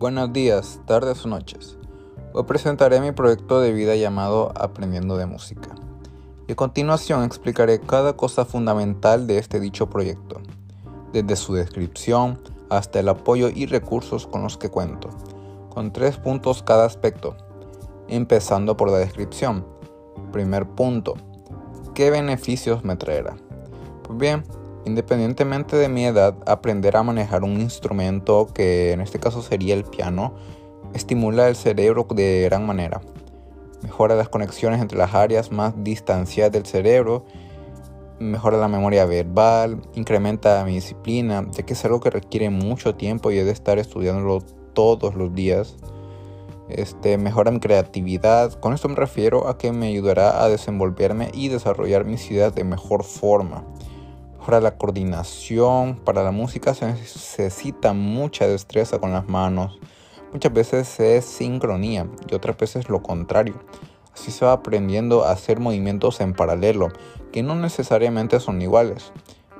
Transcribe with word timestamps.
Buenos 0.00 0.32
días, 0.32 0.80
tardes 0.86 1.26
o 1.26 1.28
noches. 1.28 1.76
Hoy 2.32 2.44
presentaré 2.44 3.02
mi 3.02 3.12
proyecto 3.12 3.60
de 3.60 3.70
vida 3.74 3.96
llamado 3.96 4.50
Aprendiendo 4.54 5.18
de 5.18 5.26
Música. 5.26 5.74
Y 6.48 6.52
a 6.52 6.56
continuación 6.56 7.22
explicaré 7.22 7.80
cada 7.80 8.14
cosa 8.14 8.46
fundamental 8.46 9.26
de 9.26 9.36
este 9.36 9.60
dicho 9.60 9.90
proyecto, 9.90 10.40
desde 11.12 11.36
su 11.36 11.52
descripción 11.52 12.40
hasta 12.70 13.00
el 13.00 13.10
apoyo 13.10 13.50
y 13.50 13.66
recursos 13.66 14.26
con 14.26 14.42
los 14.42 14.56
que 14.56 14.70
cuento, 14.70 15.10
con 15.68 15.92
tres 15.92 16.16
puntos 16.16 16.62
cada 16.62 16.86
aspecto, 16.86 17.36
empezando 18.08 18.78
por 18.78 18.90
la 18.90 18.96
descripción. 18.96 19.66
Primer 20.32 20.66
punto, 20.66 21.16
¿qué 21.92 22.08
beneficios 22.08 22.84
me 22.84 22.96
traerá? 22.96 23.36
Pues 24.04 24.18
bien, 24.18 24.44
Independientemente 24.84 25.76
de 25.76 25.88
mi 25.88 26.06
edad, 26.06 26.34
aprender 26.46 26.96
a 26.96 27.02
manejar 27.02 27.44
un 27.44 27.60
instrumento, 27.60 28.46
que 28.46 28.92
en 28.92 29.00
este 29.00 29.18
caso 29.18 29.42
sería 29.42 29.74
el 29.74 29.84
piano, 29.84 30.34
estimula 30.94 31.48
el 31.48 31.56
cerebro 31.56 32.06
de 32.10 32.42
gran 32.42 32.66
manera. 32.66 33.00
Mejora 33.82 34.14
las 34.14 34.28
conexiones 34.28 34.80
entre 34.80 34.98
las 34.98 35.14
áreas 35.14 35.52
más 35.52 35.74
distanciadas 35.82 36.52
del 36.52 36.66
cerebro, 36.66 37.24
mejora 38.20 38.58
la 38.58 38.68
memoria 38.68 39.06
verbal, 39.06 39.80
incrementa 39.94 40.64
mi 40.64 40.74
disciplina, 40.74 41.46
ya 41.52 41.64
que 41.64 41.72
es 41.72 41.84
algo 41.84 42.00
que 42.00 42.10
requiere 42.10 42.50
mucho 42.50 42.94
tiempo 42.94 43.30
y 43.30 43.38
he 43.38 43.44
de 43.44 43.50
estar 43.50 43.78
estudiándolo 43.78 44.42
todos 44.74 45.14
los 45.14 45.34
días. 45.34 45.76
Este, 46.68 47.18
mejora 47.18 47.50
mi 47.50 47.58
creatividad. 47.58 48.52
Con 48.60 48.74
esto 48.74 48.88
me 48.88 48.94
refiero 48.94 49.48
a 49.48 49.58
que 49.58 49.72
me 49.72 49.88
ayudará 49.88 50.42
a 50.42 50.48
desenvolverme 50.48 51.30
y 51.34 51.48
desarrollar 51.48 52.04
mis 52.04 52.30
ideas 52.30 52.54
de 52.54 52.62
mejor 52.62 53.02
forma. 53.02 53.64
Para 54.50 54.62
la 54.62 54.76
coordinación, 54.76 56.00
para 56.04 56.24
la 56.24 56.32
música 56.32 56.74
se 56.74 56.84
necesita 56.84 57.92
mucha 57.92 58.48
destreza 58.48 58.98
con 58.98 59.12
las 59.12 59.28
manos. 59.28 59.78
Muchas 60.32 60.52
veces 60.52 60.98
es 60.98 61.24
sincronía 61.24 62.08
y 62.28 62.34
otras 62.34 62.56
veces 62.58 62.88
lo 62.88 63.00
contrario. 63.00 63.54
Así 64.12 64.32
se 64.32 64.44
va 64.44 64.50
aprendiendo 64.50 65.22
a 65.22 65.30
hacer 65.30 65.60
movimientos 65.60 66.20
en 66.20 66.34
paralelo, 66.34 66.88
que 67.30 67.44
no 67.44 67.54
necesariamente 67.54 68.40
son 68.40 68.60
iguales. 68.60 69.12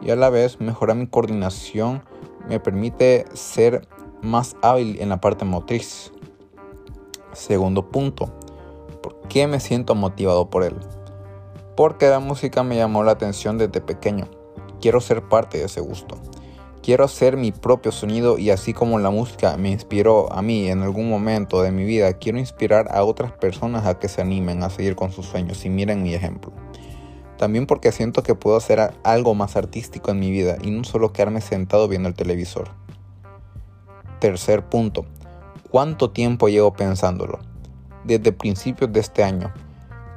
Y 0.03 0.11
a 0.11 0.17
la 0.17 0.29
vez 0.29 0.61
mejora 0.61 0.97
mi 0.97 1.07
coordinación, 1.07 2.03
me 2.49 2.59
permite 2.59 3.27
ser 3.33 3.87
más 4.23 4.57
hábil 4.61 5.01
en 5.01 5.11
la 5.11 5.21
parte 5.21 5.45
motriz. 5.45 6.11
Segundo 7.33 7.91
punto, 7.91 8.33
¿por 9.05 9.21
qué 9.29 9.47
me 9.47 9.61
siento 9.61 9.95
motivado 9.95 10.51
por 10.51 10.65
él? 10.65 10.75
Porque 11.77 12.09
la 12.09 12.19
música 12.19 12.65
me 12.65 12.75
llamó 12.75 13.05
la 13.05 13.13
atención 13.13 13.57
desde 13.57 13.81
pequeño 13.81 14.40
Quiero 14.81 15.01
ser 15.01 15.23
parte 15.23 15.59
de 15.59 15.65
ese 15.65 15.81
gusto. 15.81 16.17
Quiero 16.83 17.05
hacer 17.05 17.37
mi 17.37 17.53
propio 17.53 17.93
sonido 17.93 18.39
y 18.39 18.49
así 18.49 18.73
como 18.73 18.99
la 18.99 19.11
música 19.11 19.57
me 19.59 19.71
inspiró 19.71 20.33
a 20.33 20.41
mí 20.41 20.69
en 20.69 20.83
algún 20.83 21.11
momento 21.11 21.61
de 21.61 21.71
mi 21.71 21.85
vida, 21.85 22.15
quiero 22.15 22.39
inspirar 22.39 22.89
a 22.91 23.05
otras 23.05 23.33
personas 23.33 23.85
a 23.87 23.99
que 23.99 24.09
se 24.09 24.23
animen 24.23 24.63
a 24.63 24.71
seguir 24.71 24.97
con 24.97 25.13
sus 25.13 25.27
sueños 25.27 25.67
y 25.67 25.69
miren 25.69 26.03
mi 26.03 26.15
ejemplo. 26.15 26.53
También 27.37 27.67
porque 27.67 27.93
siento 27.93 28.23
que 28.23 28.35
puedo 28.35 28.57
hacer 28.57 28.95
algo 29.03 29.35
más 29.35 29.57
artístico 29.57 30.11
en 30.11 30.21
mi 30.21 30.31
vida 30.31 30.57
y 30.63 30.71
no 30.71 30.85
solo 30.85 31.13
quedarme 31.13 31.43
sentado 31.43 31.87
viendo 31.87 32.09
el 32.09 32.15
televisor. 32.15 32.71
Tercer 34.19 34.67
punto. 34.67 35.05
¿Cuánto 35.71 36.11
tiempo 36.11 36.49
llevo 36.49 36.73
pensándolo? 36.73 37.39
Desde 38.05 38.33
principios 38.33 38.91
de 38.93 39.01
este 39.01 39.23
año 39.23 39.53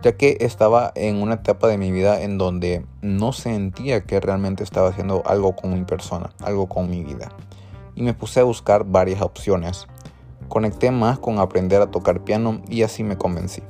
ya 0.04 0.18
que 0.18 0.38
estaba 0.42 0.92
en 0.96 1.22
una 1.22 1.36
etapa 1.36 1.68
de 1.68 1.78
mi 1.78 1.92
vida 1.92 2.22
en 2.22 2.38
donde 2.38 2.86
no 3.02 3.32
sentía 3.32 4.02
que 4.02 4.20
realmente 4.20 4.62
estaba 4.64 4.90
haciendo 4.90 5.24
algo 5.26 5.56
con 5.56 5.74
mi 5.74 5.86
persona, 5.86 6.32
algo 6.42 6.68
con 6.68 6.90
mi 6.90 7.04
vida. 7.04 7.30
Y 7.96 8.04
me 8.04 8.14
puse 8.14 8.42
a 8.42 8.44
buscar 8.44 8.84
varias 8.84 9.22
opciones. 9.22 9.88
Conecté 10.50 10.92
más 10.92 11.20
con 11.20 11.40
aprender 11.40 11.82
a 11.82 11.90
tocar 11.90 12.24
piano 12.26 12.62
y 12.70 12.84
así 12.84 13.04
me 13.04 13.18
convencí. 13.18 13.64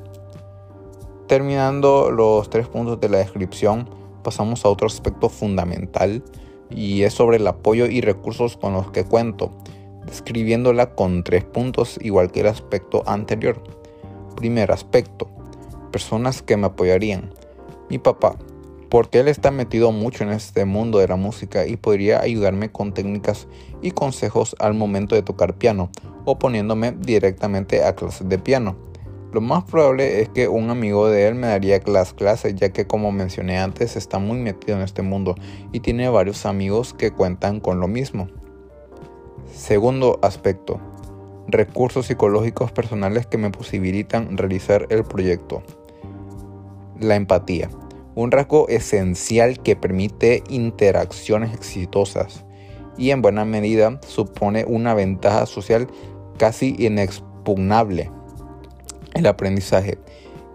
Terminando 1.27 2.09
los 2.09 2.49
tres 2.49 2.67
puntos 2.67 2.99
de 2.99 3.09
la 3.09 3.19
descripción, 3.19 3.87
pasamos 4.23 4.65
a 4.65 4.69
otro 4.69 4.87
aspecto 4.87 5.29
fundamental 5.29 6.23
y 6.71 7.03
es 7.03 7.13
sobre 7.13 7.37
el 7.37 7.45
apoyo 7.45 7.85
y 7.85 8.01
recursos 8.01 8.57
con 8.57 8.73
los 8.73 8.89
que 8.89 9.05
cuento, 9.05 9.51
describiéndola 10.07 10.95
con 10.95 11.23
tres 11.23 11.43
puntos 11.43 11.99
igual 12.01 12.31
que 12.31 12.39
el 12.39 12.47
aspecto 12.47 13.03
anterior. 13.05 13.61
Primer 14.35 14.71
aspecto, 14.71 15.29
personas 15.93 16.41
que 16.41 16.57
me 16.57 16.65
apoyarían. 16.65 17.29
Mi 17.89 17.99
papá, 17.99 18.35
porque 18.89 19.19
él 19.19 19.27
está 19.27 19.51
metido 19.51 19.91
mucho 19.91 20.23
en 20.23 20.31
este 20.31 20.65
mundo 20.65 20.97
de 20.97 21.07
la 21.07 21.15
música 21.15 21.67
y 21.67 21.77
podría 21.77 22.19
ayudarme 22.19 22.71
con 22.71 22.93
técnicas 22.93 23.47
y 23.83 23.91
consejos 23.91 24.55
al 24.59 24.73
momento 24.73 25.13
de 25.13 25.21
tocar 25.21 25.53
piano 25.53 25.91
o 26.25 26.39
poniéndome 26.39 26.93
directamente 26.93 27.83
a 27.83 27.95
clases 27.95 28.27
de 28.27 28.39
piano. 28.39 28.75
Lo 29.31 29.41
más 29.41 29.65
probable 29.65 30.21
es 30.21 30.29
que 30.29 30.47
un 30.47 30.71
amigo 30.71 31.07
de 31.09 31.27
él 31.27 31.35
me 31.35 31.47
daría 31.47 31.79
las 31.85 32.13
clases 32.13 32.55
ya 32.55 32.69
que 32.69 32.87
como 32.87 33.11
mencioné 33.11 33.59
antes 33.59 33.95
está 33.95 34.17
muy 34.17 34.39
metido 34.39 34.77
en 34.77 34.83
este 34.83 35.03
mundo 35.03 35.35
y 35.71 35.79
tiene 35.79 36.09
varios 36.09 36.47
amigos 36.47 36.95
que 36.95 37.11
cuentan 37.11 37.59
con 37.59 37.79
lo 37.79 37.87
mismo. 37.87 38.29
Segundo 39.53 40.19
aspecto, 40.23 40.79
recursos 41.47 42.07
psicológicos 42.07 42.71
personales 42.71 43.27
que 43.27 43.37
me 43.37 43.51
posibilitan 43.51 44.37
realizar 44.37 44.87
el 44.89 45.03
proyecto 45.03 45.61
la 47.03 47.15
empatía, 47.15 47.69
un 48.15 48.31
rasgo 48.31 48.67
esencial 48.69 49.61
que 49.61 49.75
permite 49.75 50.43
interacciones 50.49 51.53
exitosas 51.53 52.45
y 52.97 53.11
en 53.11 53.21
buena 53.21 53.45
medida 53.45 53.99
supone 54.07 54.65
una 54.65 54.93
ventaja 54.93 55.45
social 55.45 55.87
casi 56.37 56.75
inexpugnable. 56.77 58.11
El 59.13 59.27
aprendizaje, 59.27 59.97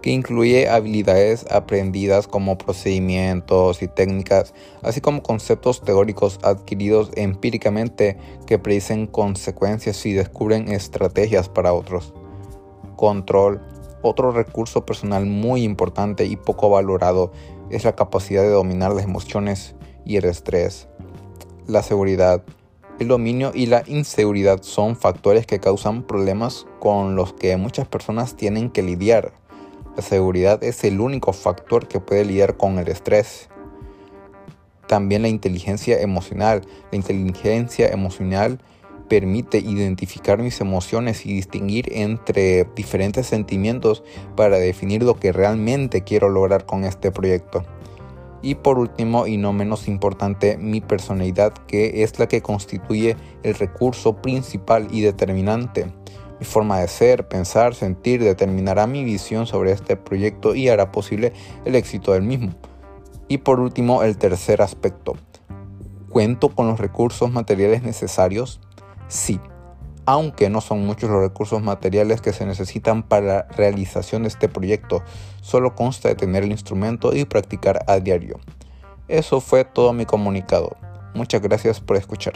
que 0.01 0.11
incluye 0.11 0.69
habilidades 0.69 1.45
aprendidas 1.51 2.27
como 2.27 2.57
procedimientos 2.57 3.81
y 3.81 3.87
técnicas, 3.87 4.53
así 4.81 5.01
como 5.01 5.23
conceptos 5.23 5.81
teóricos 5.81 6.39
adquiridos 6.43 7.11
empíricamente 7.15 8.17
que 8.45 8.59
predicen 8.59 9.07
consecuencias 9.07 10.05
y 10.05 10.13
descubren 10.13 10.71
estrategias 10.71 11.49
para 11.49 11.73
otros. 11.73 12.13
Control, 12.95 13.61
otro 14.01 14.31
recurso 14.31 14.85
personal 14.85 15.25
muy 15.25 15.63
importante 15.63 16.25
y 16.25 16.35
poco 16.35 16.69
valorado 16.69 17.31
es 17.69 17.83
la 17.83 17.95
capacidad 17.95 18.41
de 18.41 18.49
dominar 18.49 18.93
las 18.93 19.03
emociones 19.03 19.75
y 20.05 20.17
el 20.17 20.25
estrés. 20.25 20.87
La 21.67 21.83
seguridad, 21.83 22.43
el 22.99 23.07
dominio 23.07 23.51
y 23.53 23.67
la 23.67 23.83
inseguridad 23.85 24.63
son 24.63 24.95
factores 24.95 25.45
que 25.45 25.59
causan 25.59 26.03
problemas 26.03 26.65
con 26.79 27.15
los 27.15 27.33
que 27.33 27.55
muchas 27.57 27.87
personas 27.87 28.35
tienen 28.35 28.69
que 28.69 28.81
lidiar. 28.81 29.33
La 29.95 30.03
seguridad 30.03 30.63
es 30.63 30.83
el 30.83 30.99
único 30.99 31.33
factor 31.33 31.87
que 31.87 31.99
puede 31.99 32.25
lidiar 32.25 32.57
con 32.57 32.79
el 32.79 32.87
estrés. 32.87 33.49
También 34.87 35.21
la 35.21 35.27
inteligencia 35.27 36.01
emocional. 36.01 36.61
La 36.91 36.97
inteligencia 36.97 37.89
emocional 37.89 38.59
permite 39.09 39.57
identificar 39.57 40.41
mis 40.41 40.61
emociones 40.61 41.25
y 41.25 41.33
distinguir 41.33 41.89
entre 41.91 42.65
diferentes 42.75 43.27
sentimientos 43.27 44.03
para 44.35 44.57
definir 44.57 45.03
lo 45.03 45.15
que 45.15 45.33
realmente 45.33 46.03
quiero 46.03 46.29
lograr 46.29 46.65
con 46.65 46.85
este 46.85 47.11
proyecto. 47.11 47.65
Y 48.41 48.55
por 48.55 48.79
último 48.79 49.27
y 49.27 49.35
no 49.35 49.51
menos 49.51 49.89
importante, 49.89 50.57
mi 50.57 50.79
personalidad 50.79 51.53
que 51.67 52.03
es 52.03 52.19
la 52.19 52.27
que 52.27 52.41
constituye 52.41 53.17
el 53.43 53.55
recurso 53.55 54.21
principal 54.21 54.87
y 54.91 55.01
determinante. 55.01 55.91
Mi 56.39 56.45
forma 56.45 56.79
de 56.79 56.87
ser, 56.87 57.27
pensar, 57.27 57.75
sentir 57.75 58.23
determinará 58.23 58.87
mi 58.87 59.03
visión 59.03 59.45
sobre 59.45 59.73
este 59.73 59.97
proyecto 59.97 60.55
y 60.55 60.69
hará 60.69 60.91
posible 60.93 61.33
el 61.65 61.75
éxito 61.75 62.13
del 62.13 62.23
mismo. 62.23 62.53
Y 63.27 63.39
por 63.39 63.59
último, 63.59 64.03
el 64.03 64.17
tercer 64.17 64.61
aspecto. 64.61 65.17
¿Cuento 66.09 66.49
con 66.49 66.67
los 66.67 66.79
recursos 66.79 67.31
materiales 67.31 67.83
necesarios? 67.83 68.61
Sí, 69.09 69.41
aunque 70.05 70.49
no 70.49 70.61
son 70.61 70.85
muchos 70.85 71.09
los 71.09 71.21
recursos 71.21 71.61
materiales 71.61 72.21
que 72.21 72.31
se 72.31 72.45
necesitan 72.45 73.03
para 73.03 73.25
la 73.25 73.41
realización 73.55 74.23
de 74.23 74.29
este 74.29 74.47
proyecto, 74.47 75.03
solo 75.41 75.75
consta 75.75 76.09
de 76.09 76.15
tener 76.15 76.43
el 76.43 76.51
instrumento 76.51 77.13
y 77.13 77.25
practicar 77.25 77.83
a 77.87 77.99
diario. 77.99 78.39
Eso 79.07 79.41
fue 79.41 79.65
todo 79.65 79.91
mi 79.93 80.05
comunicado. 80.05 80.77
Muchas 81.15 81.41
gracias 81.41 81.79
por 81.79 81.97
escuchar. 81.97 82.33